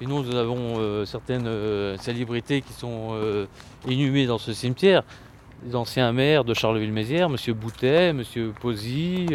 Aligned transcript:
Puis 0.00 0.08
nous, 0.08 0.22
nous 0.22 0.34
avons 0.34 0.78
euh, 0.78 1.04
certaines 1.04 1.46
euh, 1.46 1.94
célébrités 1.98 2.62
qui 2.62 2.72
sont 2.72 3.10
euh, 3.12 3.44
inhumées 3.86 4.24
dans 4.24 4.38
ce 4.38 4.54
cimetière. 4.54 5.02
Les 5.66 5.76
anciens 5.76 6.10
maires 6.12 6.42
de 6.42 6.54
Charleville-Mézières, 6.54 7.26
M. 7.26 7.36
Boutet, 7.52 8.08
M. 8.08 8.22
Posy, 8.58 9.26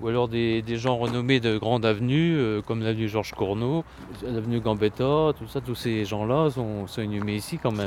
ou 0.00 0.08
alors 0.08 0.26
des, 0.26 0.64
gens 0.70 0.96
renommés 0.96 1.38
de 1.38 1.58
grandes 1.58 1.86
avenues, 1.86 2.60
comme 2.66 2.82
l'avenue 2.82 3.06
Georges 3.06 3.30
Cournot, 3.30 3.84
l'avenue 4.24 4.58
Gambetta, 4.58 5.30
tout 5.38 5.46
ça, 5.46 5.60
tous 5.60 5.76
ces 5.76 6.04
gens-là 6.06 6.50
sont, 6.50 6.88
sont 6.88 7.02
inhumés 7.02 7.36
ici 7.36 7.56
quand 7.62 7.70
même. 7.70 7.86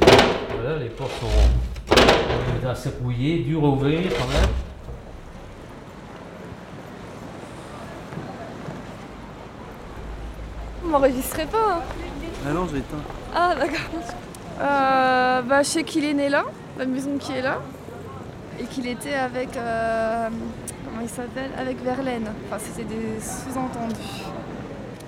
Voilà, 0.55 0.79
les 0.79 0.87
portes 0.87 1.11
sont 1.19 1.93
euh, 2.65 2.71
assez 2.71 2.89
rouillées, 3.01 3.39
dures 3.39 3.65
à 3.65 3.67
ouvrir 3.67 4.01
quand 4.17 4.27
même. 4.27 4.49
M'enregistrez 10.99 11.45
pas 11.45 11.57
hein 11.77 11.81
Ah 12.47 12.53
non, 12.53 12.67
j'ai 12.71 12.77
éteint. 12.77 13.03
Ah 13.35 13.53
d'accord. 13.55 13.89
Euh, 14.61 15.41
bah, 15.41 15.61
je 15.63 15.67
sais 15.67 15.83
qu'il 15.83 16.05
est 16.05 16.13
né 16.13 16.29
là, 16.29 16.43
la 16.77 16.85
maison 16.85 17.17
qui 17.19 17.33
est 17.33 17.41
là, 17.41 17.59
et 18.59 18.63
qu'il 18.63 18.87
était 18.87 19.15
avec, 19.15 19.55
euh, 19.57 20.29
comment 20.85 21.01
il 21.01 21.09
s'appelle, 21.09 21.51
avec 21.57 21.83
Verlaine. 21.83 22.29
Enfin, 22.47 22.61
c'était 22.63 22.85
des 22.87 23.19
sous-entendus. 23.19 24.23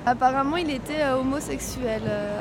Apparemment, 0.05 0.57
il 0.57 0.69
était 0.71 1.01
euh, 1.01 1.17
homosexuel. 1.19 2.01
euh, 2.07 2.39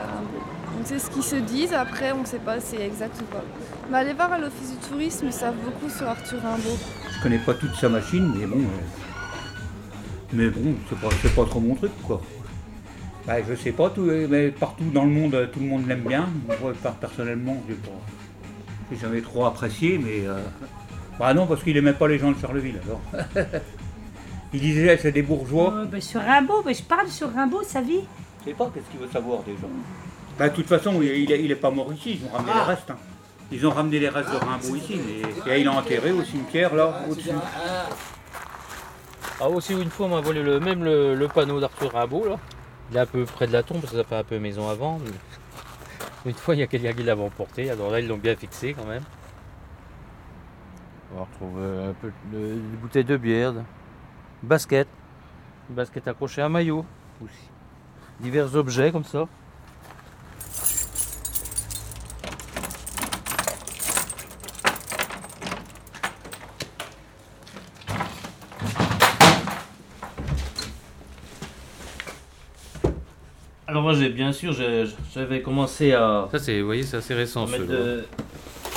on 0.81 0.85
sait 0.85 0.99
ce 0.99 1.09
qu'ils 1.11 1.23
se 1.23 1.37
disent, 1.37 1.73
après, 1.73 2.13
on 2.13 2.21
ne 2.23 2.27
sait 2.27 2.39
pas 2.39 2.61
si 2.61 2.77
c'est 2.77 2.83
exact 2.85 3.21
ou 3.21 3.25
pas. 3.25 3.43
Mais 3.91 3.99
allez 3.99 4.13
voir 4.13 4.33
à 4.33 4.39
l'office 4.39 4.73
du 4.73 4.77
tourisme, 4.89 5.27
ils 5.27 5.33
savent 5.33 5.55
beaucoup 5.65 5.89
sur 5.89 6.09
Arthur 6.09 6.39
Rimbaud. 6.43 6.77
Je 7.17 7.23
connais 7.23 7.39
pas 7.39 7.55
toute 7.55 7.75
sa 7.77 7.89
machine, 7.89 8.33
mais 8.37 8.47
bon. 8.47 8.59
euh, 8.59 8.85
mais 10.33 10.49
bon, 10.49 10.75
c'est 10.89 10.99
pas, 10.99 11.09
c'est 11.23 11.35
pas 11.35 11.45
trop 11.45 11.61
mon 11.61 11.75
truc, 11.77 11.93
quoi. 12.05 12.21
Bah, 13.27 13.35
je 13.49 13.55
sais 13.55 13.73
pas, 13.73 13.91
tout, 13.91 14.03
mais 14.29 14.51
partout 14.51 14.85
dans 14.95 15.05
le 15.05 15.11
monde, 15.11 15.35
euh, 15.35 15.47
tout 15.47 15.59
le 15.61 15.67
monde 15.67 15.87
l'aime 15.89 16.03
bien. 16.03 16.29
Moi, 16.61 16.73
personnellement, 17.01 17.55
pas. 17.85 17.91
J'ai 18.93 18.99
jamais 18.99 19.21
trop 19.21 19.47
apprécié, 19.47 19.99
mais. 19.99 20.27
euh, 20.27 20.39
Bah 21.19 21.35
non, 21.35 21.47
parce 21.47 21.63
qu'il 21.65 21.77
aimait 21.77 21.93
pas 21.93 22.07
les 22.07 22.19
gens 22.19 22.31
de 22.31 22.39
Charleville, 22.39 22.79
alors. 22.85 23.01
il 24.55 24.61
disait, 24.61 24.97
c'est 24.99 25.11
des 25.13 25.23
bourgeois. 25.23 25.73
Euh, 25.75 25.85
ben, 25.87 26.01
sur 26.01 26.21
Rimbaud, 26.21 26.63
ben, 26.63 26.73
je 26.75 26.83
parle 26.83 27.09
sur 27.09 27.33
Rimbaud, 27.35 27.63
sa 27.65 27.81
vie. 27.81 28.01
Je 28.45 28.51
sais 28.51 28.55
pas 28.57 28.71
qu'est-ce 28.73 28.89
qu'il 28.91 29.01
veut 29.01 29.11
savoir 29.13 29.43
des 29.43 29.55
gens? 29.55 29.69
Bah, 30.39 30.49
de 30.49 30.55
toute 30.55 30.67
façon, 30.67 31.01
il, 31.03 31.09
il 31.09 31.33
est, 31.33 31.43
il 31.43 31.51
est 31.51 31.57
pas 31.57 31.71
mort 31.73 31.93
ici, 31.93 32.21
ils 32.21 32.27
ont 32.27 32.33
ramené 32.33 32.53
les 32.55 32.61
restes. 32.61 32.91
hein. 32.91 32.97
Ils 33.51 33.67
ont 33.67 33.71
ramené 33.71 33.99
les 33.99 34.09
restes 34.09 34.31
de 34.31 34.37
Rimbaud 34.37 34.77
ici, 34.77 35.01
mais 35.47 35.53
et 35.57 35.61
il 35.61 35.67
est 35.67 35.69
enterré 35.69 36.13
au 36.13 36.23
cimetière, 36.23 36.75
là, 36.77 37.01
au-dessus. 37.11 37.31
Ah 39.41 39.49
aussi 39.51 39.73
une 39.75 39.91
fois 39.91 40.07
on 40.07 40.11
m'a 40.11 40.21
volé 40.21 40.43
le, 40.43 40.59
même 40.61 40.83
le, 40.83 41.15
le 41.15 41.29
panneau 41.29 41.61
d'Arthur 41.61 41.93
Rimbaud 41.93 42.25
là. 42.27 42.37
Il 42.91 42.97
est 42.97 43.01
un 43.01 43.07
peu 43.07 43.25
près 43.25 43.47
de 43.47 43.53
la 43.53 43.63
tombe 43.63 43.81
parce 43.81 43.93
que 43.93 43.99
ça 43.99 44.05
fait 44.05 44.17
un 44.17 44.25
peu 44.25 44.39
maison 44.39 44.69
avant. 44.69 44.99
Une 46.27 46.35
fois 46.35 46.55
il 46.55 46.59
y 46.61 46.63
a 46.63 46.67
quelqu'un 46.67 46.93
qui 46.93 47.03
l'avait 47.03 47.23
emporté, 47.23 47.71
alors 47.71 47.91
là 47.91 48.01
ils 48.01 48.09
l'ont 48.09 48.17
bien 48.19 48.35
fixé 48.37 48.75
quand 48.75 48.87
même. 48.87 49.03
On 51.13 51.19
va 51.19 51.25
retrouver 51.25 51.85
un 51.85 51.93
peu 51.95 52.13
de, 52.33 52.55
des 52.55 52.77
bouteilles 52.81 53.05
de 53.05 53.17
bière, 53.17 53.53
de- 53.53 53.63
basket, 54.43 54.89
une 55.71 55.77
basket 55.77 56.07
accrochée 56.09 56.43
à 56.43 56.47
un 56.47 56.49
maillot 56.49 56.85
aussi. 57.23 57.51
Divers 58.21 58.55
objets 58.57 58.91
comme 58.93 59.05
ça. 59.05 59.27
Moi 73.87 73.95
j'ai 73.95 74.09
bien 74.09 74.33
sûr 74.33 74.53
j'avais 75.15 75.43
commencé 75.43 75.93
à. 75.93 76.27
Ça 76.33 76.41
c'est 76.41 76.59
vous 76.59 76.67
voyez 76.67 76.83
c'est 76.83 76.97
assez 76.97 77.15
récent 77.15 77.47
ceux-là. 77.47 77.67
de- 77.67 78.05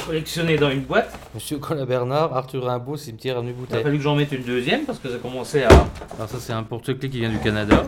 collectionner 0.06 0.56
dans 0.56 0.70
une 0.70 0.82
boîte. 0.82 1.12
Monsieur 1.34 1.58
Colin 1.58 1.84
Bernard, 1.86 2.36
Arthur 2.38 2.64
Rimbaud, 2.64 2.96
cimetière 2.96 3.40
avenue 3.40 3.56
Il 3.72 3.76
a 3.76 3.82
fallu 3.82 3.98
que 3.98 4.04
j'en 4.04 4.16
mette 4.16 4.32
une 4.32 4.44
deuxième 4.44 4.86
parce 4.86 5.00
que 5.00 5.10
ça 5.10 5.18
commençait 5.18 5.64
à 5.64 5.70
Alors 6.16 6.30
ça 6.30 6.38
c'est 6.40 6.54
un 6.54 6.62
porte-clés 6.62 7.10
qui 7.10 7.22
vient 7.22 7.30
du 7.32 7.40
Canada. 7.40 7.88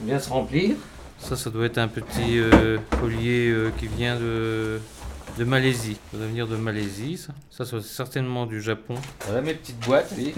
bien 0.00 0.18
se 0.18 0.28
remplir. 0.28 0.76
Ça 1.18 1.34
ça 1.34 1.48
doit 1.48 1.64
être 1.64 1.78
un 1.78 1.88
petit 1.88 2.38
euh, 2.38 2.76
collier 3.00 3.48
euh, 3.48 3.70
qui 3.78 3.86
vient 3.86 4.16
de, 4.16 4.80
de 5.38 5.44
Malaisie. 5.44 5.96
Ça 6.10 6.18
doit 6.18 6.26
venir 6.26 6.46
de 6.46 6.56
Malaisie 6.56 7.16
ça. 7.16 7.32
Ça 7.50 7.64
c'est 7.64 7.80
certainement 7.80 8.44
du 8.44 8.60
Japon. 8.60 8.96
Voilà 9.26 9.40
mes 9.40 9.54
petites 9.54 9.80
boîtes, 9.86 10.12
oui. 10.18 10.34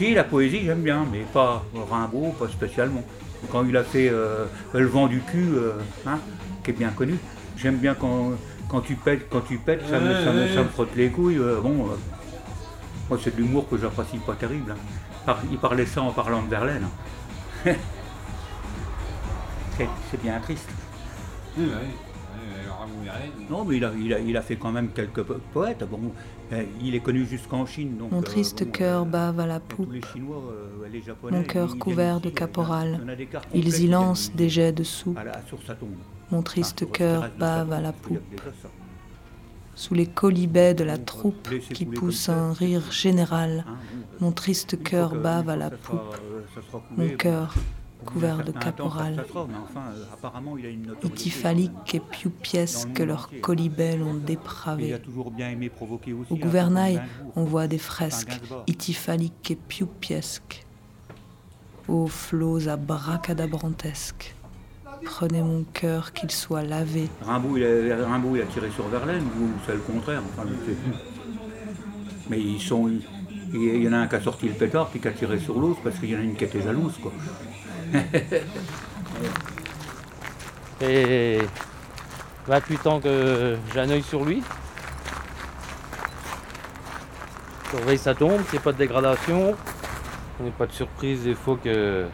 Si, 0.00 0.14
la 0.14 0.24
poésie, 0.24 0.62
j'aime 0.64 0.80
bien, 0.80 1.06
mais 1.12 1.26
pas 1.30 1.62
Rimbaud, 1.74 2.32
pas 2.38 2.48
spécialement. 2.48 3.02
Quand 3.52 3.66
il 3.66 3.76
a 3.76 3.84
fait 3.84 4.08
euh, 4.08 4.46
Le 4.72 4.86
vent 4.86 5.08
du 5.08 5.20
cul, 5.20 5.50
euh, 5.52 5.72
hein, 6.06 6.18
qui 6.64 6.70
est 6.70 6.72
bien 6.72 6.88
connu, 6.88 7.18
j'aime 7.58 7.76
bien 7.76 7.94
quand, 7.94 8.30
quand 8.70 8.80
tu 8.80 8.94
pètes, 8.94 9.28
quand 9.28 9.42
tu 9.42 9.58
pètes, 9.58 9.86
ça, 9.90 10.00
me, 10.00 10.14
ça, 10.14 10.32
me, 10.32 10.48
ça 10.48 10.62
me 10.62 10.68
frotte 10.70 10.96
les 10.96 11.10
couilles. 11.10 11.36
euh, 11.36 11.60
bon, 11.60 11.90
moi, 13.10 13.18
c'est 13.22 13.36
de 13.36 13.42
l'humour 13.42 13.68
que 13.68 13.76
j'apprécie 13.76 14.16
pas 14.16 14.32
terrible. 14.32 14.74
hein. 15.28 15.36
Il 15.50 15.58
parlait 15.58 15.84
ça 15.84 16.00
en 16.00 16.12
parlant 16.12 16.42
de 16.44 16.48
Verlaine. 16.48 16.86
hein. 17.66 17.74
c'est 20.10 20.22
bien 20.22 20.40
triste. 20.40 20.70
Non, 23.50 23.64
mais 23.64 23.76
il 23.78 23.84
a, 23.84 23.92
il 23.98 24.14
a, 24.14 24.18
il 24.20 24.36
a 24.36 24.42
fait 24.42 24.56
quand 24.56 24.72
même 24.72 24.88
quelques 24.90 25.22
po- 25.22 25.36
poètes. 25.52 25.84
Bon, 25.90 26.12
euh, 26.52 26.64
il 26.82 26.94
est 26.94 27.00
connu 27.00 27.24
jusqu'en 27.26 27.66
Chine. 27.66 27.96
Donc, 27.98 28.12
Mon 28.12 28.18
euh, 28.18 28.22
triste 28.22 28.64
bon, 28.64 28.70
cœur 28.70 29.02
euh, 29.02 29.04
bave 29.04 29.40
à 29.40 29.46
la 29.46 29.60
poupe. 29.60 29.92
les 29.92 30.00
Chinois, 30.12 30.42
euh, 30.50 30.88
les 30.92 31.02
Japonais, 31.02 31.38
Mon 31.38 31.44
cœur 31.44 31.76
couvert 31.78 32.20
de 32.20 32.30
caporal. 32.30 33.00
Ils 33.54 33.80
y 33.82 33.86
lancent 33.88 34.32
des 34.34 34.48
jets 34.48 34.72
de 34.72 34.82
soupe. 34.84 35.18
à 35.18 35.24
la- 35.24 35.42
sur 35.46 35.58
sa 35.66 35.74
tombe. 35.74 35.90
Mon 36.30 36.42
triste 36.42 36.82
Enfin, 36.84 36.92
cœur 36.92 37.30
bave 37.38 37.72
à 37.72 37.80
la 37.80 37.92
poupe. 37.92 38.20
Sous 39.74 39.94
les 39.94 40.06
colibets 40.06 40.74
de 40.74 40.84
la 40.84 40.98
troupe 40.98 41.48
qui 41.72 41.86
pousse 41.86 42.28
un 42.28 42.52
rire 42.52 42.92
général. 42.92 43.64
Hein, 43.66 43.76
Mon 44.20 44.30
triste 44.32 44.82
cœur 44.82 45.14
bave 45.14 45.48
à 45.48 45.56
la 45.56 45.70
poupe. 45.70 46.00
Mon 46.96 47.08
cœur 47.16 47.54
couvert 48.04 48.44
de 48.44 48.52
caporal. 48.52 49.24
enfin, 49.30 49.92
euh, 49.94 50.04
apparemment, 50.12 50.56
il 50.56 50.66
a 50.66 50.68
une 50.68 50.82
notoriété 50.82 51.08
quand 51.08 51.14
Itifalique 51.14 51.70
même. 51.72 51.82
et 51.94 52.00
pioupiesque 52.00 52.88
Dans 52.88 52.94
que 52.94 53.02
leurs 53.02 53.30
Il 53.32 53.38
a 53.38 54.26
dépravé. 54.26 54.94
Au 54.94 55.28
hein, 55.28 56.24
gouvernail, 56.30 57.02
on 57.36 57.44
voit 57.44 57.66
des 57.66 57.78
fresques, 57.78 58.40
itifaliques 58.66 59.50
et 59.50 59.56
pioupiesques. 59.56 60.66
Aux 61.88 62.06
flots 62.06 62.68
abracadabrantesques. 62.68 64.34
Prenez 65.04 65.42
mon 65.42 65.64
cœur 65.64 66.12
qu'il 66.12 66.30
soit 66.30 66.62
lavé. 66.62 67.08
Rimbaud 67.22 67.56
il, 67.56 67.64
a, 67.64 68.06
Rimbaud, 68.06 68.36
il 68.36 68.42
a 68.42 68.46
tiré 68.46 68.70
sur 68.70 68.86
Verlaine, 68.88 69.24
ou 69.24 69.48
c'est 69.66 69.72
le 69.72 69.80
contraire. 69.80 70.22
enfin. 70.24 70.48
Mais 72.28 72.40
ils 72.40 72.60
sont. 72.60 72.90
Il- 73.52 73.82
y 73.82 73.88
en 73.88 73.92
a 73.92 73.98
un 73.98 74.06
qui 74.06 74.16
a 74.16 74.20
sorti 74.20 74.48
le 74.48 74.54
pétard, 74.54 74.88
puis 74.88 75.00
qui 75.00 75.08
a 75.08 75.12
tiré 75.12 75.38
sur 75.38 75.58
l'autre, 75.58 75.80
parce 75.82 75.98
qu'il 75.98 76.10
y 76.10 76.16
en 76.16 76.18
a 76.18 76.22
une 76.22 76.34
qui 76.36 76.44
était 76.44 76.62
jalouse. 76.62 76.98
Quoi. 77.02 77.12
Et 80.82 81.38
28 82.46 82.86
ans 82.86 83.00
que 83.00 83.56
j'ai 83.72 83.80
un 83.80 83.90
œil 83.90 84.02
sur 84.02 84.24
lui. 84.24 84.42
Surveille 87.70 87.98
sa 87.98 88.14
tombe, 88.14 88.42
qu'il 88.46 88.58
n'y 88.58 88.64
pas 88.64 88.72
de 88.72 88.78
dégradation. 88.78 89.54
On 90.40 90.44
n'est 90.44 90.50
pas 90.50 90.66
de 90.66 90.72
surprise 90.72 91.22
des 91.24 91.34
fois 91.34 91.58
que. 91.62 92.06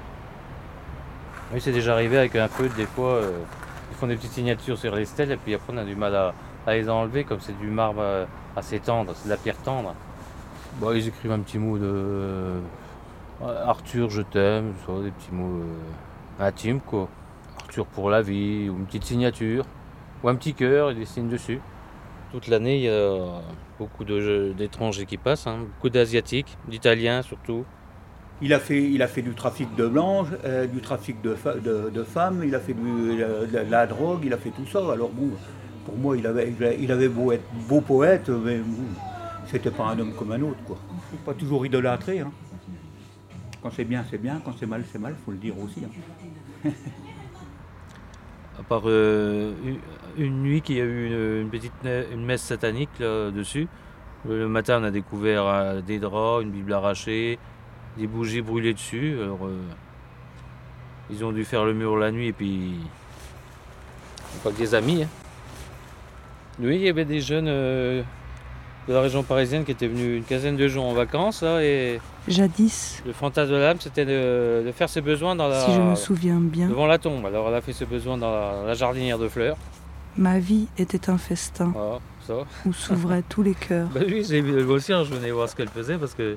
Oui, 1.54 1.60
c'est 1.60 1.72
déjà 1.72 1.92
arrivé 1.92 2.18
avec 2.18 2.34
un 2.34 2.48
peu, 2.48 2.68
des 2.70 2.86
fois, 2.86 3.10
euh, 3.12 3.38
ils 3.90 3.96
font 3.96 4.08
des 4.08 4.16
petites 4.16 4.32
signatures 4.32 4.76
sur 4.76 4.94
les 4.96 5.04
stèles 5.04 5.30
et 5.30 5.36
puis 5.36 5.54
après 5.54 5.72
on 5.72 5.76
a 5.78 5.84
du 5.84 5.94
mal 5.94 6.14
à, 6.16 6.34
à 6.66 6.74
les 6.74 6.88
enlever 6.90 7.22
comme 7.22 7.38
c'est 7.40 7.56
du 7.56 7.68
marbre 7.68 8.00
euh, 8.00 8.26
assez 8.56 8.80
tendre, 8.80 9.12
c'est 9.14 9.26
de 9.26 9.30
la 9.30 9.36
pierre 9.36 9.56
tendre. 9.58 9.94
Bon, 10.80 10.92
ils 10.92 11.08
écrivent 11.08 11.32
un 11.32 11.38
petit 11.40 11.58
mot 11.58 11.78
de 11.78 11.84
euh, 11.86 12.60
Arthur, 13.40 14.10
je 14.10 14.22
t'aime, 14.22 14.74
soit 14.84 15.02
des 15.02 15.10
petits 15.10 15.32
mots 15.32 15.60
euh, 15.60 16.44
intimes 16.46 16.80
quoi. 16.80 17.08
Arthur 17.58 17.86
pour 17.86 18.10
la 18.10 18.20
vie, 18.22 18.68
ou 18.68 18.76
une 18.76 18.84
petite 18.86 19.04
signature, 19.04 19.64
ou 20.22 20.28
un 20.28 20.34
petit 20.34 20.54
cœur, 20.54 20.92
il 20.92 20.98
dessine 20.98 21.28
dessus. 21.28 21.60
Toute 22.32 22.48
l'année, 22.48 22.76
il 22.76 22.82
y 22.84 22.88
a 22.90 23.40
beaucoup 23.78 24.04
d'étrangers 24.04 25.06
qui 25.06 25.16
passent, 25.16 25.46
hein, 25.46 25.58
beaucoup 25.74 25.88
d'Asiatiques, 25.88 26.56
d'Italiens 26.68 27.22
surtout. 27.22 27.64
Il 28.42 28.52
a 28.52 28.58
fait, 28.60 28.82
il 28.82 29.00
a 29.00 29.06
fait 29.08 29.22
du 29.22 29.34
trafic 29.34 29.74
de 29.76 29.86
blanches, 29.86 30.28
euh, 30.44 30.66
du 30.66 30.82
trafic 30.82 31.22
de, 31.22 31.34
de- 31.64 31.88
de 31.88 32.02
femmes, 32.02 32.42
il 32.44 32.54
a 32.54 32.60
fait 32.60 32.74
du- 32.74 33.22
euh, 33.22 33.46
de 33.46 33.70
la 33.70 33.86
drogue, 33.86 34.20
il 34.24 34.32
a 34.34 34.36
fait 34.36 34.50
tout 34.50 34.66
ça. 34.66 34.80
Alors 34.92 35.08
bon, 35.08 35.30
pour 35.86 35.96
moi, 35.96 36.18
il 36.18 36.26
avait, 36.26 36.52
il 36.78 36.92
avait 36.92 37.08
beau 37.08 37.32
être 37.32 37.44
beau 37.66 37.80
poète, 37.80 38.28
mais 38.28 38.58
bon, 38.58 38.84
c'était 39.46 39.70
pas 39.70 39.84
un 39.86 39.98
homme 39.98 40.12
comme 40.14 40.32
un 40.32 40.40
autre. 40.42 40.62
Quoi. 40.66 40.76
Faut 41.10 41.16
Pas 41.18 41.34
toujours 41.34 41.64
idolâtré. 41.66 42.20
Hein. 42.20 42.32
Quand 43.62 43.70
c'est 43.70 43.84
bien, 43.84 44.04
c'est 44.10 44.18
bien, 44.18 44.40
quand 44.44 44.52
c'est 44.58 44.66
mal, 44.66 44.84
c'est 44.90 44.98
mal, 44.98 45.14
faut 45.24 45.32
le 45.32 45.38
dire 45.38 45.58
aussi. 45.58 45.82
hein. 45.84 46.70
À 48.58 48.62
part 48.62 48.82
euh, 48.86 49.52
une, 50.16 50.42
nuit 50.42 50.62
qu'il 50.62 50.76
y 50.76 50.80
a 50.80 50.84
eu 50.84 51.42
une, 51.42 51.50
petite 51.50 51.74
ne- 51.84 52.06
une 52.10 52.24
messe 52.24 52.40
satanique 52.42 52.88
là, 52.98 53.30
dessus. 53.30 53.68
Le, 54.26 54.48
matin, 54.48 54.80
on 54.80 54.84
a 54.84 54.90
découvert 54.90 55.44
euh, 55.46 55.80
des 55.82 55.98
draps, 55.98 56.42
une 56.42 56.50
Bible 56.52 56.72
arrachée, 56.72 57.38
des 57.98 58.06
bougies 58.06 58.40
brûlées 58.40 58.72
dessus. 58.72 59.18
Alors, 59.22 59.44
euh, 59.46 59.60
Ils 61.10 61.22
ont 61.22 61.32
dû 61.32 61.44
faire 61.44 61.66
le 61.66 61.74
mur 61.74 61.96
la 61.98 62.10
nuit 62.10 62.28
et 62.28 62.32
puis. 62.32 62.76
Pas 64.42 64.50
que 64.50 64.56
des 64.56 64.74
amis. 64.74 65.02
hein. 65.02 65.08
Oui, 66.58 66.76
il 66.76 66.82
y 66.82 66.88
avait 66.88 67.04
des 67.04 67.20
jeunes 67.20 67.48
de 68.88 68.92
la 68.94 69.00
région 69.00 69.22
parisienne 69.22 69.64
qui 69.64 69.72
étaient 69.72 69.88
venus 69.88 70.18
une 70.18 70.24
quinzaine 70.24 70.56
de 70.56 70.68
jours 70.68 70.84
en 70.84 70.92
vacances 70.94 71.42
là, 71.42 71.62
et 71.62 72.00
Jadis, 72.28 73.02
le 73.06 73.12
fantasme 73.12 73.52
de 73.52 73.56
l'âme 73.56 73.78
c'était 73.80 74.04
de, 74.04 74.62
de 74.64 74.72
faire 74.72 74.88
ses 74.88 75.00
besoins 75.00 75.34
dans 75.36 75.48
la, 75.48 75.60
si 75.64 75.72
je 75.72 75.80
me 75.80 75.94
souviens 75.94 76.38
bien, 76.40 76.68
devant 76.68 76.86
la 76.86 76.98
tombe. 76.98 77.24
Alors 77.26 77.48
elle 77.48 77.54
a 77.54 77.60
fait 77.60 77.72
ses 77.72 77.86
besoins 77.86 78.16
dans 78.16 78.30
la, 78.30 78.62
la 78.66 78.74
jardinière 78.74 79.18
de 79.18 79.28
fleurs. 79.28 79.56
ma 80.16 80.38
vie 80.38 80.68
était 80.78 81.10
un 81.10 81.18
festin 81.18 81.72
Voilà, 81.74 81.98
ça. 82.26 82.34
où 82.64 82.72
s'ouvraient 82.72 83.22
tous 83.28 83.42
les 83.42 83.54
cœurs 83.54 83.88
Bah 83.94 84.00
oui, 84.06 84.24
j'ai 84.28 84.40
vu 84.40 84.62
aussi, 84.64 84.92
hein, 84.92 85.02
je 85.04 85.12
venais 85.14 85.30
voir 85.32 85.48
ce 85.48 85.56
qu'elle 85.56 85.68
faisait 85.68 85.98
parce 85.98 86.14
que 86.14 86.36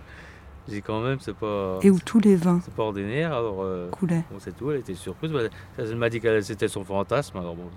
j'ai 0.68 0.82
quand 0.82 1.02
même, 1.02 1.18
c'est 1.20 1.36
pas, 1.36 1.80
et 1.82 1.90
où 1.90 1.98
tous 2.00 2.20
les 2.20 2.36
vins 2.36 2.62
c'est 2.64 2.74
pas 2.74 2.84
ordinaire. 2.84 3.34
Alors 3.34 3.64
euh, 3.64 3.90
coulaient. 3.90 4.24
bon, 4.32 4.38
c'est 4.40 4.56
tout, 4.56 4.70
elle 4.72 4.80
était 4.80 4.94
surprise. 4.96 5.32
Bah, 5.32 5.40
elle 5.78 5.96
m'a 5.96 6.10
dit 6.10 6.20
que 6.20 6.42
c'était 6.42 6.68
son 6.68 6.84
fantasme, 6.84 7.38
alors 7.38 7.56
bon, 7.56 7.70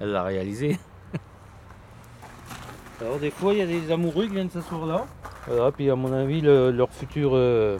elle 0.00 0.10
l'a 0.10 0.22
réalisé. 0.24 0.76
Alors 3.00 3.18
des 3.18 3.30
fois, 3.30 3.52
il 3.52 3.58
y 3.58 3.62
a 3.62 3.66
des 3.66 3.90
amoureux 3.92 4.26
qui 4.26 4.32
viennent 4.34 4.50
s'asseoir 4.50 4.86
là. 4.86 5.06
Voilà, 5.46 5.70
puis 5.72 5.88
à 5.90 5.94
mon 5.96 6.12
avis, 6.12 6.40
le- 6.40 6.70
leur 6.70 6.90
futur 6.90 7.30
euh, 7.34 7.78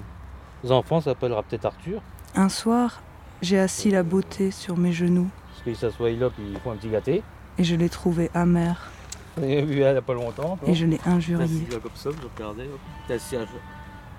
enfant 0.70 1.00
s'appellera 1.00 1.42
peut-être 1.42 1.64
Arthur. 1.66 2.00
Un 2.36 2.48
soir, 2.48 3.00
j'ai 3.42 3.58
assis 3.58 3.90
la 3.90 4.02
beauté 4.02 4.50
sur 4.50 4.76
mes 4.76 4.92
genoux 4.92 5.28
Parce 5.50 5.62
qu'ils 5.64 5.76
s'assoient 5.76 6.10
là, 6.10 6.30
puis 6.30 6.44
ils 6.52 6.58
font 6.60 6.70
un 6.72 6.76
petit 6.76 6.88
gâté. 6.88 7.22
et 7.58 7.64
je 7.64 7.74
l'ai 7.74 7.88
trouvée 7.88 8.30
amère 8.34 8.90
On 9.36 9.42
a 9.42 9.46
vu 9.46 9.52
elle 9.56 9.66
il 9.66 9.76
n'y 9.78 9.84
a 9.84 10.02
pas 10.02 10.14
longtemps. 10.14 10.56
et 10.66 10.74
je 10.74 10.86
l'ai 10.86 11.00
injuriée. 11.04 11.44
assise 11.44 11.68
là 11.72 11.78
comme 11.82 11.90
ça, 11.94 12.10
je 12.10 12.28
regardais. 12.40 12.64
hop. 12.64 12.78
Elle 13.08 13.14
était 13.14 13.14
assise, 13.14 13.38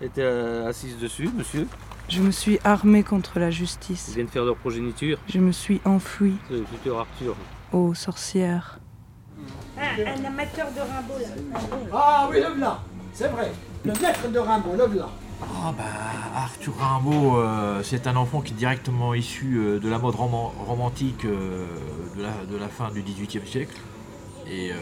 elle 0.01 0.07
était, 0.07 0.23
assise 0.67 0.97
dessus, 0.97 1.29
monsieur. 1.35 1.65
Je 2.09 2.21
me 2.21 2.31
suis 2.31 2.59
armée 2.63 3.03
contre 3.03 3.39
la 3.39 3.47
Ils 3.47 3.53
justice. 3.53 4.11
viennent 4.13 4.27
faire 4.27 4.43
leur 4.43 4.55
progéniture. 4.57 5.17
Je 5.27 5.39
me 5.39 5.51
suis 5.51 5.79
enfuie, 5.85 6.35
C'est 6.49 6.55
le 6.57 6.65
futur 6.65 6.99
Arthur. 6.99 7.35
ô 7.71 7.93
sorcière. 7.93 8.79
Ah, 9.81 10.11
un 10.19 10.25
amateur 10.25 10.67
de 10.71 10.79
Rimbaud 10.81 11.19
là. 11.19 11.59
Ah 11.93 12.27
oui, 12.29 12.37
le 12.41 12.47
voilà, 12.47 12.79
c'est 13.13 13.27
vrai. 13.29 13.51
Le 13.85 13.93
maître 13.93 14.27
de 14.31 14.39
Rimbaud, 14.39 14.75
le 14.77 14.85
voilà. 14.85 15.09
Ah 15.41 15.73
bah 15.77 15.83
Arthur 16.35 16.73
Rimbaud, 16.77 17.37
euh, 17.37 17.81
c'est 17.83 18.07
un 18.07 18.15
enfant 18.17 18.41
qui 18.41 18.53
est 18.53 18.57
directement 18.57 19.13
issu 19.13 19.55
euh, 19.57 19.79
de 19.79 19.87
la 19.89 19.97
mode 19.97 20.15
roman- 20.15 20.53
romantique 20.67 21.23
euh, 21.25 21.65
de, 22.17 22.21
la, 22.23 22.29
de 22.51 22.57
la 22.57 22.67
fin 22.67 22.91
du 22.91 23.01
XVIIIe 23.01 23.47
siècle. 23.47 23.75
Et 24.51 24.71
euh, 24.71 24.75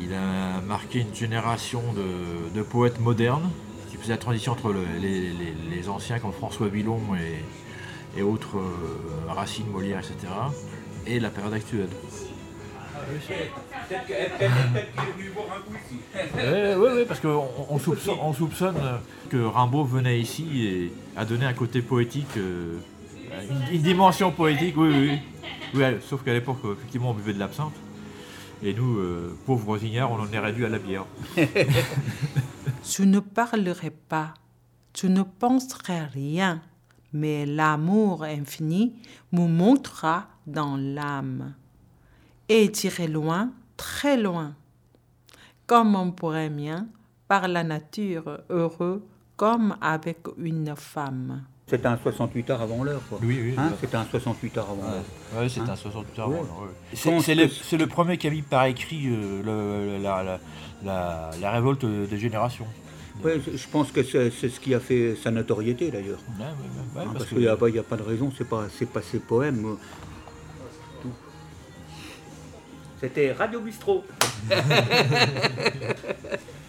il 0.00 0.12
a 0.12 0.60
marqué 0.66 1.00
une 1.00 1.14
génération 1.14 1.82
de, 1.94 2.52
de 2.54 2.62
poètes 2.62 2.98
modernes 3.00 3.48
qui 3.90 3.96
faisaient 3.96 4.12
la 4.14 4.18
transition 4.18 4.52
entre 4.52 4.72
le- 4.72 4.84
les, 5.00 5.30
les- 5.32 5.54
les 5.76 5.88
anciens 5.88 6.18
comme 6.18 6.32
François 6.32 6.68
Villon 6.68 7.00
et, 7.14 8.18
et 8.18 8.22
autres 8.22 8.58
euh, 8.58 9.32
Racine, 9.32 9.68
Molière, 9.70 10.00
etc. 10.00 10.32
et 11.06 11.20
la 11.20 11.30
période 11.30 11.54
actuelle. 11.54 11.88
Oui, 16.78 16.88
oui, 16.96 17.04
parce 17.06 17.20
qu'on 17.20 17.48
on 17.68 17.78
soupçonne, 17.78 18.16
on 18.20 18.32
soupçonne 18.32 18.76
que 19.30 19.36
Rimbaud 19.36 19.84
venait 19.84 20.20
ici 20.20 20.66
et 20.66 20.92
a 21.16 21.24
donné 21.24 21.46
un 21.46 21.52
côté 21.52 21.82
poétique, 21.82 22.36
euh, 22.36 22.78
une, 23.50 23.76
une 23.76 23.82
dimension 23.82 24.30
poétique, 24.30 24.74
oui, 24.76 24.88
oui. 24.88 25.08
oui. 25.10 25.18
Oui, 25.74 25.82
euh, 25.82 26.00
sauf 26.00 26.22
qu'à 26.22 26.32
l'époque, 26.32 26.58
euh, 26.64 26.74
effectivement, 26.74 27.10
on 27.10 27.14
buvait 27.14 27.32
de 27.32 27.38
l'absinthe. 27.38 27.74
Et 28.62 28.72
nous, 28.72 28.98
euh, 28.98 29.36
pauvres 29.44 29.82
ignares, 29.82 30.10
on 30.10 30.20
en 30.20 30.32
est 30.32 30.38
réduit 30.38 30.64
à 30.64 30.68
la 30.68 30.78
bière. 30.78 31.04
Tu 32.88 33.04
ne 33.04 33.18
parlerais 33.18 33.90
pas, 33.90 34.34
tu 34.92 35.08
ne 35.08 35.22
penserais 35.22 36.04
rien, 36.04 36.62
mais 37.12 37.44
l'amour 37.44 38.22
infini 38.22 38.94
me 39.32 39.48
montrera 39.48 40.28
dans 40.46 40.76
l'âme 40.76 41.54
et 42.48 42.70
t'irai 42.70 43.08
loin, 43.08 43.50
très 43.76 44.16
loin, 44.16 44.54
comme 45.66 45.94
on 45.96 46.10
pourrait 46.12 46.50
bien, 46.50 46.86
par 47.28 47.48
la 47.48 47.64
nature, 47.64 48.38
heureux 48.50 49.02
comme 49.36 49.76
avec 49.80 50.18
une 50.38 50.74
femme. 50.76 51.42
C'était 51.68 51.86
un 51.88 51.98
68 51.98 52.50
heures 52.50 52.62
avant 52.62 52.84
l'heure, 52.84 53.02
quoi. 53.08 53.18
Oui, 53.22 53.38
oui. 53.42 53.54
Hein, 53.58 53.72
C'était 53.80 53.96
un 53.96 54.04
68 54.04 54.56
heures 54.58 54.70
avant 54.70 54.82
l'heure. 54.88 55.02
Oui, 55.42 55.50
c'est 55.50 55.60
Hein 55.60 55.66
un 55.68 55.76
68 55.76 56.18
heures. 56.20 56.28
Ouais. 56.30 56.36
Je 56.92 56.96
C'est 56.96 57.20
c'est 57.20 57.34
le, 57.34 57.48
c'est- 57.48 57.64
c'est 57.64 57.76
le 57.76 57.88
premier 57.88 58.16
qui 58.18 58.28
a 58.28 58.30
mis 58.30 58.42
par 58.42 58.66
écrit 58.66 59.08
euh, 59.08 59.42
le- 59.98 60.02
la, 60.02 60.22
la- 60.22 60.40
la- 60.84 61.30
la 61.40 61.50
révolte 61.50 61.84
des 61.84 62.18
générations. 62.18 62.66
Ouais, 63.24 63.40
je 63.52 63.68
pense 63.68 63.90
que 63.90 64.02
c'est 64.04 64.30
c'est 64.30 64.48
ce 64.50 64.60
qui 64.60 64.74
a 64.74 64.80
fait 64.80 65.16
sa 65.16 65.30
notoriété 65.32 65.90
d'ailleurs. 65.90 66.20
Ouais, 66.38 66.44
ouais, 66.44 66.46
ouais, 66.46 66.50
ouais, 66.50 67.02
Hein, 67.02 67.04
parce 67.06 67.12
parce 67.14 67.24
que- 67.24 67.28
qu'il 67.34 67.38
n'y 67.72 67.78
a 67.78 67.82
pas 67.82 67.96
de 67.96 68.02
raison, 68.02 68.30
c'est 68.38 68.48
pas, 68.48 68.66
c'est 68.78 68.86
pas 68.88 69.02
ses 69.02 69.18
poèmes. 69.18 69.76
C'était 73.00 73.32
Radio 73.32 73.60
Bistrot. 73.60 74.04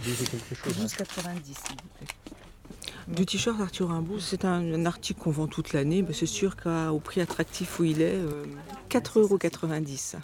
12,90 0.03 1.55
Du 3.07 3.25
t-shirt 3.25 3.59
Arthur 3.61 3.89
Rimbaud, 3.89 4.19
c'est 4.19 4.45
un, 4.45 4.73
un 4.73 4.85
article 4.85 5.19
qu'on 5.21 5.31
vend 5.31 5.47
toute 5.47 5.73
l'année. 5.73 6.01
mais 6.01 6.13
c'est 6.13 6.25
sûr 6.25 6.55
qu'au 6.55 6.99
prix 6.99 7.21
attractif 7.21 7.79
où 7.79 7.83
il 7.83 8.01
est, 8.01 8.15
euh, 8.15 8.43
4,90 8.89 10.15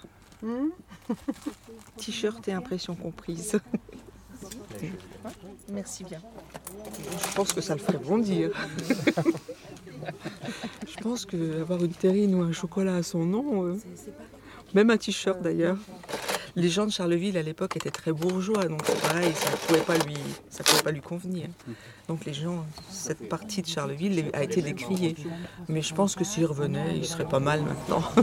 euros. 0.43 0.69
T-shirt 1.97 2.47
et 2.47 2.53
impression 2.53 2.95
comprise. 2.95 3.59
Merci 5.71 6.03
bien. 6.03 6.19
Je 7.29 7.35
pense 7.35 7.53
que 7.53 7.61
ça 7.61 7.73
le 7.75 7.79
ferait 7.79 7.97
bondir. 7.97 8.51
Je 10.87 10.97
pense 11.01 11.25
que 11.25 11.61
avoir 11.61 11.83
une 11.83 11.93
terrine 11.93 12.35
ou 12.35 12.41
un 12.41 12.51
chocolat 12.51 12.95
à 12.95 13.03
son 13.03 13.25
nom, 13.25 13.65
euh, 13.65 13.79
même 14.73 14.89
un 14.89 14.97
t-shirt 14.97 15.41
d'ailleurs. 15.41 15.77
Les 16.55 16.69
gens 16.69 16.85
de 16.85 16.91
Charleville 16.91 17.37
à 17.37 17.41
l'époque 17.41 17.75
étaient 17.77 17.89
très 17.89 18.11
bourgeois, 18.11 18.65
donc 18.65 18.81
c'est 18.85 19.01
pareil, 19.01 19.33
ça 19.33 19.49
ne 19.49 19.55
pouvait 19.55 19.79
pas 19.79 19.97
lui, 20.05 20.17
ça 20.49 20.63
pouvait 20.63 20.83
pas 20.83 20.91
lui 20.91 21.01
convenir. 21.01 21.47
Donc 22.07 22.25
les 22.25 22.33
gens, 22.33 22.63
cette 22.91 23.27
partie 23.27 23.63
de 23.63 23.67
Charleville 23.67 24.25
a 24.33 24.43
été 24.43 24.61
décriée. 24.61 25.15
Mais 25.67 25.81
je 25.81 25.95
pense 25.95 26.15
que 26.15 26.23
s'il 26.23 26.45
revenait, 26.45 26.95
il 26.95 27.05
serait 27.05 27.27
pas 27.27 27.39
mal 27.39 27.61
maintenant. 27.63 28.03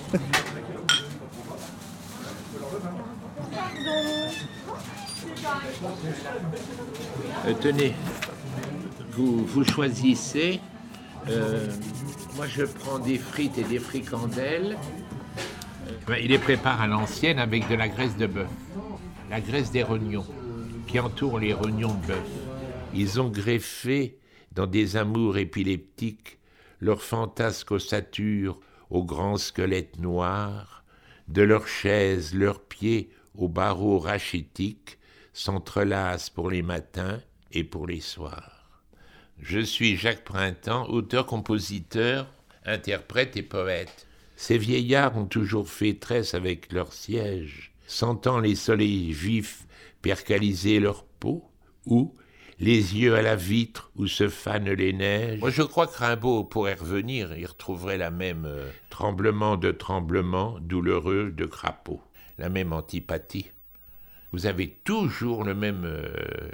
Euh, 7.47 7.55
tenez, 7.61 7.95
vous, 9.13 9.45
vous 9.47 9.65
choisissez. 9.65 10.61
Euh, 11.29 11.67
moi, 12.37 12.47
je 12.47 12.65
prends 12.65 12.99
des 12.99 13.19
frites 13.19 13.59
et 13.59 13.65
des 13.65 13.79
fricandelles. 13.79 14.77
Il 16.21 16.29
les 16.29 16.39
prépare 16.39 16.81
à 16.81 16.87
l'ancienne 16.87 17.39
avec 17.39 17.69
de 17.69 17.75
la 17.75 17.89
graisse 17.89 18.17
de 18.17 18.27
bœuf, 18.27 18.51
la 19.31 19.41
graisse 19.41 19.71
des 19.71 19.83
rognons 19.83 20.27
qui 20.87 20.99
entoure 20.99 21.39
les 21.39 21.53
rognons 21.53 21.95
de 21.95 22.07
bœuf. 22.09 22.29
Ils 22.95 23.21
ont 23.21 23.29
greffé 23.29 24.19
dans 24.53 24.67
des 24.67 24.97
amours 24.97 25.39
épileptiques 25.39 26.39
leurs 26.81 27.03
fantasques 27.03 27.71
ossatures 27.71 28.59
aux 28.91 29.05
grands 29.05 29.37
squelettes 29.37 29.99
noirs, 30.01 30.85
de 31.29 31.43
leurs 31.43 31.69
chaises, 31.69 32.35
leurs 32.35 32.61
pieds 32.61 33.11
aux 33.37 33.49
barreaux 33.49 33.99
rachétiques 33.99 34.99
s'entrelacent 35.33 36.31
pour 36.31 36.51
les 36.51 36.63
matins 36.63 37.21
et 37.53 37.63
pour 37.63 37.87
les 37.87 38.01
soirs. 38.01 38.83
Je 39.39 39.61
suis 39.61 39.97
Jacques 39.97 40.25
Printemps, 40.25 40.89
auteur-compositeur, 40.89 42.27
interprète 42.65 43.37
et 43.37 43.43
poète. 43.43 44.07
Ces 44.41 44.57
vieillards 44.57 45.19
ont 45.19 45.27
toujours 45.27 45.69
fait 45.69 45.99
tresse 46.01 46.33
avec 46.33 46.73
leur 46.73 46.95
siège, 46.95 47.73
sentant 47.87 48.41
les 48.41 48.55
soleils 48.55 49.13
vifs 49.13 49.67
percaliser 50.01 50.81
leur 50.81 51.05
peau, 51.05 51.45
ou 51.85 52.15
les 52.59 52.97
yeux 52.97 53.17
à 53.17 53.21
la 53.21 53.37
vitre 53.37 53.91
où 53.97 54.07
se 54.07 54.31
fanent 54.31 54.73
les 54.73 54.95
neiges. 54.95 55.41
Moi, 55.41 55.51
je 55.51 55.61
crois 55.61 55.87
que 55.87 55.99
Rimbaud 55.99 56.45
pourrait 56.45 56.73
revenir, 56.73 57.37
il 57.37 57.45
retrouverait 57.45 57.99
la 57.99 58.11
même 58.11 58.47
euh, 58.47 58.71
tremblement 58.89 59.59
de 59.59 59.73
tremblement, 59.73 60.59
douloureux 60.59 61.31
de 61.31 61.45
crapaud, 61.45 62.01
la 62.39 62.49
même 62.49 62.73
antipathie. 62.73 63.51
Vous 64.33 64.47
avez 64.47 64.71
toujours 64.85 65.45
le 65.45 65.55
même, 65.55 65.85
euh, 65.85 66.49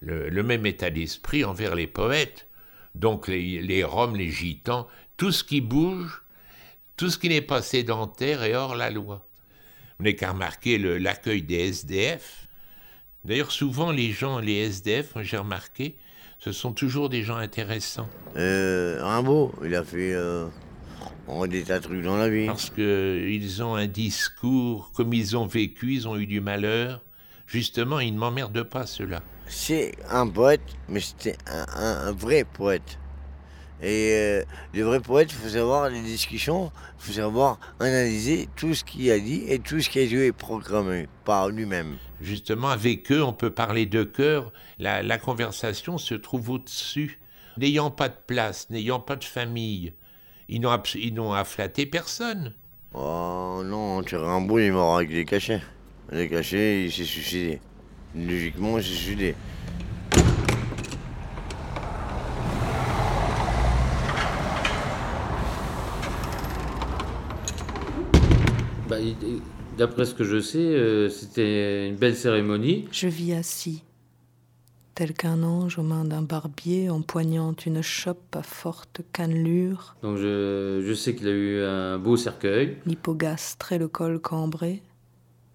le, 0.00 0.28
le 0.28 0.42
même 0.44 0.64
état 0.64 0.90
d'esprit 0.90 1.44
envers 1.44 1.74
les 1.74 1.88
poètes. 1.88 2.46
Donc 2.94 3.26
les, 3.26 3.60
les 3.60 3.82
Roms, 3.82 4.14
les 4.14 4.30
Gitans, 4.30 4.86
tout 5.16 5.32
ce 5.32 5.42
qui 5.42 5.60
bouge, 5.60 6.22
tout 7.02 7.10
ce 7.10 7.18
qui 7.18 7.28
n'est 7.28 7.40
pas 7.40 7.62
sédentaire 7.62 8.44
est 8.44 8.54
hors 8.54 8.76
la 8.76 8.88
loi. 8.88 9.26
Vous 9.98 10.04
n'avez 10.04 10.14
qu'à 10.14 10.30
remarquer 10.30 10.78
l'accueil 10.78 11.42
des 11.42 11.56
SDF. 11.70 12.46
D'ailleurs, 13.24 13.50
souvent, 13.50 13.90
les 13.90 14.12
gens, 14.12 14.38
les 14.38 14.58
SDF, 14.70 15.14
j'ai 15.22 15.36
remarqué, 15.36 15.96
ce 16.38 16.52
sont 16.52 16.70
toujours 16.72 17.08
des 17.08 17.24
gens 17.24 17.34
intéressants. 17.38 18.08
Euh, 18.36 19.00
Rimbaud, 19.02 19.52
il 19.64 19.74
a 19.74 19.82
fait 19.82 20.12
euh, 20.14 20.46
des 21.48 21.64
tas 21.64 21.80
de 21.80 21.82
trucs 21.82 22.02
dans 22.04 22.16
la 22.16 22.28
vie. 22.28 22.46
Parce 22.46 22.70
qu'ils 22.70 23.62
ont 23.64 23.74
un 23.74 23.88
discours, 23.88 24.92
comme 24.94 25.12
ils 25.12 25.36
ont 25.36 25.46
vécu, 25.46 25.94
ils 25.94 26.06
ont 26.06 26.16
eu 26.16 26.26
du 26.26 26.40
malheur. 26.40 27.02
Justement, 27.48 27.98
ils 27.98 28.14
ne 28.14 28.18
m'emmerdent 28.20 28.62
pas, 28.62 28.86
ceux-là. 28.86 29.22
C'est 29.48 29.90
un 30.08 30.28
poète, 30.28 30.62
mais 30.88 31.00
c'était 31.00 31.36
un, 31.48 31.66
un- 31.74 32.06
un 32.06 32.12
vrai 32.12 32.44
poète. 32.44 32.96
Et 33.82 34.12
euh, 34.12 34.44
le 34.74 34.82
vrai 34.82 35.00
poète, 35.00 35.32
il 35.32 35.36
faut 35.36 35.48
savoir 35.48 35.90
les 35.90 36.02
discussions, 36.02 36.70
il 36.98 37.04
faut 37.04 37.12
savoir 37.12 37.58
analyser 37.80 38.48
tout 38.54 38.74
ce 38.74 38.84
qu'il 38.84 39.10
a 39.10 39.18
dit 39.18 39.42
et 39.48 39.58
tout 39.58 39.80
ce 39.80 39.90
qui 39.90 39.98
a 39.98 40.02
été 40.02 40.30
programmé 40.30 41.08
par 41.24 41.48
lui-même. 41.48 41.96
Justement, 42.20 42.68
avec 42.68 43.10
eux, 43.10 43.24
on 43.24 43.32
peut 43.32 43.50
parler 43.50 43.86
de 43.86 44.04
cœur. 44.04 44.52
La, 44.78 45.02
la 45.02 45.18
conversation 45.18 45.98
se 45.98 46.14
trouve 46.14 46.50
au-dessus. 46.50 47.18
N'ayant 47.58 47.90
pas 47.90 48.08
de 48.08 48.16
place, 48.26 48.70
n'ayant 48.70 49.00
pas 49.00 49.16
de 49.16 49.24
famille, 49.24 49.92
ils 50.48 50.60
n'ont 50.60 50.80
ils 50.94 51.12
n'ont 51.12 51.32
à 51.32 51.44
flatter 51.44 51.84
personne. 51.84 52.54
Oh 52.94 53.62
non, 53.64 54.00
Rimbaud, 54.00 54.58
il 54.58 54.66
est 54.66 54.70
mort 54.70 54.96
avec 54.96 55.10
les 55.10 55.24
cachets. 55.24 55.60
Les 56.10 56.28
cachets, 56.28 56.84
il 56.84 56.92
s'est 56.92 57.04
suicidé. 57.04 57.60
Logiquement, 58.14 58.78
il 58.78 58.84
s'est 58.84 58.90
suicidé. 58.90 59.34
Bah, 68.92 68.98
D'après 69.78 70.04
ce 70.04 70.14
que 70.14 70.22
je 70.22 70.38
sais, 70.38 70.58
euh, 70.58 71.08
c'était 71.08 71.88
une 71.88 71.96
belle 71.96 72.14
cérémonie. 72.14 72.84
Je 72.92 73.08
vis 73.08 73.32
assis, 73.32 73.82
tel 74.94 75.14
qu'un 75.14 75.42
ange 75.42 75.78
aux 75.78 75.82
mains 75.82 76.04
d'un 76.04 76.20
barbier 76.20 76.90
empoignant 76.90 77.54
une 77.64 77.80
chope 77.80 78.36
à 78.36 78.42
forte 78.42 79.00
cannelure, 79.14 79.96
Donc 80.02 80.18
je, 80.18 80.84
je 80.86 80.92
sais 80.92 81.14
qu'il 81.14 81.26
a 81.26 81.30
eu 81.30 81.62
un 81.62 81.98
beau 81.98 82.16
cercueil. 82.18 82.76
l'hypogastre 82.84 83.72
et 83.72 83.78
le 83.78 83.88
col 83.88 84.20
cambré, 84.20 84.82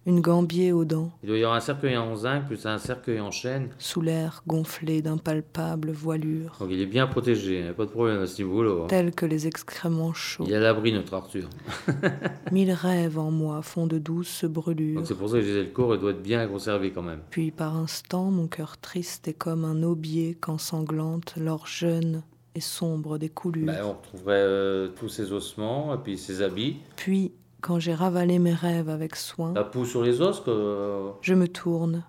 une 0.08 0.20
gambier 0.20 0.72
aux 0.72 0.84
dents, 0.84 1.10
Il 1.22 1.28
doit 1.28 1.36
y 1.38 1.42
avoir 1.42 1.56
un 1.56 1.60
cercueil 1.60 1.96
en 1.96 2.16
zinc 2.16 2.46
plus 2.46 2.64
un 2.66 2.78
cercueil 2.78 3.20
en 3.20 3.30
chêne. 3.30 3.68
sous 3.78 4.00
l'air 4.00 4.42
gonflé 4.46 5.02
d'impalpables 5.02 5.90
voilures, 5.92 6.56
Donc 6.58 6.70
il 6.72 6.80
est 6.80 6.86
bien 6.86 7.06
protégé, 7.06 7.62
hein, 7.62 7.74
pas 7.76 7.84
de 7.84 7.90
problème 7.90 8.20
à 8.22 8.26
ce 8.26 8.42
niveau-là. 8.42 8.84
hein. 8.84 8.86
tels 8.88 9.14
que 9.14 9.26
les 9.26 9.46
excréments 9.46 10.14
chauds. 10.14 10.44
Il 10.46 10.52
est 10.52 10.56
à 10.56 10.60
l'abri, 10.60 10.92
notre 10.92 11.14
Arthur. 11.14 11.48
Mille 12.52 12.72
rêves 12.72 13.18
en 13.18 13.30
moi 13.30 13.62
font 13.62 13.86
de 13.86 13.98
douces 13.98 14.44
Donc 14.44 14.52
brûlures. 14.52 15.06
c'est 15.06 15.14
pour 15.14 15.28
ça 15.28 15.36
que 15.36 15.42
je 15.42 15.46
disais 15.46 15.62
le 15.62 15.68
corps, 15.70 15.94
il 15.94 16.00
doit 16.00 16.12
être 16.12 16.22
bien 16.22 16.46
conservé 16.48 16.90
quand 16.90 17.02
même. 17.02 17.20
Puis 17.30 17.50
par 17.50 17.76
instant, 17.76 18.30
mon 18.30 18.46
cœur 18.46 18.78
triste 18.78 19.28
est 19.28 19.34
comme 19.34 19.64
un 19.64 19.82
aubier 19.82 20.34
qu'ensanglante 20.40 21.34
l'or 21.36 21.66
jeune 21.66 22.22
et 22.54 22.60
sombre 22.60 23.18
des 23.18 23.28
coulures. 23.28 23.66
Bah, 23.66 23.74
on 23.84 23.92
retrouverait 23.92 24.34
euh, 24.38 24.88
tous 24.98 25.08
ses 25.08 25.32
ossements 25.32 25.94
et 25.94 25.98
puis 25.98 26.16
ses 26.18 26.42
habits. 26.42 26.78
Puis, 26.96 27.32
quand 27.60 27.78
j'ai 27.78 27.94
ravalé 27.94 28.38
mes 28.38 28.54
rêves 28.54 28.88
avec 28.88 29.16
soin, 29.16 29.52
La 29.54 29.64
peau 29.64 29.84
sur 29.84 30.02
les 30.02 30.20
os, 30.20 30.40
que... 30.40 31.10
je 31.22 31.34
me 31.34 31.48
tourne, 31.48 32.04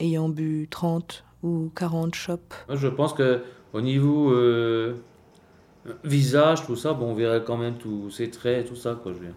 ayant 0.00 0.28
bu 0.28 0.68
30 0.70 1.24
ou 1.42 1.70
40 1.74 2.14
chopes. 2.14 2.54
Je 2.68 2.88
pense 2.88 3.12
que 3.12 3.42
au 3.72 3.80
niveau 3.80 4.30
euh, 4.32 4.94
visage, 6.04 6.64
tout 6.66 6.76
ça, 6.76 6.92
bon, 6.92 7.10
on 7.10 7.14
verrait 7.14 7.42
quand 7.44 7.56
même 7.56 7.76
tous 7.78 8.10
ses 8.10 8.30
traits, 8.30 8.68
tout 8.68 8.76
ça, 8.76 8.98
quoi. 9.02 9.12
Je 9.12 9.18
veux 9.18 9.26
dire. 9.26 9.34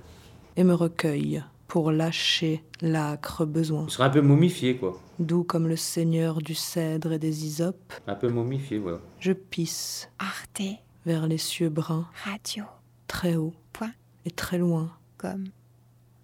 et 0.58 0.64
me 0.64 0.74
recueille 0.74 1.44
pour 1.68 1.92
lâcher 1.92 2.64
l'âcre 2.82 3.46
besoin. 3.46 3.86
Il 3.88 3.92
serait 3.92 4.04
un 4.08 4.10
peu 4.12 4.22
momifié, 4.22 4.78
quoi. 4.78 5.00
Doux 5.18 5.44
comme 5.44 5.68
le 5.68 5.76
seigneur 5.76 6.40
du 6.42 6.54
cèdre 6.54 7.14
et 7.14 7.20
des 7.20 7.46
isopes, 7.46 7.94
Un 8.06 8.16
peu 8.16 8.30
momifié, 8.30 8.78
voilà. 8.78 9.00
je 9.20 9.32
pisse 9.32 10.10
Arte 10.20 10.62
vers 11.06 11.26
les 11.28 11.38
cieux 11.38 11.70
bruns, 11.70 12.08
Radio. 12.24 12.66
très 13.08 13.36
haut 13.36 13.54
Point. 13.74 13.92
et 14.26 14.32
très 14.32 14.58
loin, 14.58 14.92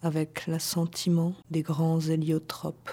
Avec 0.01 0.47
l'assentiment 0.47 1.33
des 1.51 1.61
grands 1.61 1.99
héliotropes. 1.99 2.89